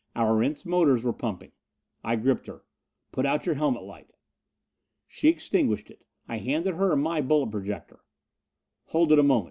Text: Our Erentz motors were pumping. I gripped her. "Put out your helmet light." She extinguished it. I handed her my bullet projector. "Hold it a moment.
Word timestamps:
Our 0.15 0.35
Erentz 0.35 0.65
motors 0.65 1.03
were 1.03 1.13
pumping. 1.13 1.51
I 2.03 2.15
gripped 2.15 2.47
her. 2.47 2.63
"Put 3.11 3.27
out 3.27 3.45
your 3.45 3.53
helmet 3.53 3.83
light." 3.83 4.09
She 5.07 5.27
extinguished 5.29 5.91
it. 5.91 6.03
I 6.27 6.39
handed 6.39 6.73
her 6.73 6.95
my 6.95 7.21
bullet 7.21 7.51
projector. 7.51 8.03
"Hold 8.85 9.11
it 9.11 9.19
a 9.19 9.21
moment. 9.21 9.39